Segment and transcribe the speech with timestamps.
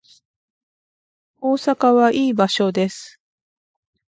[1.41, 3.21] 大阪はいい場所です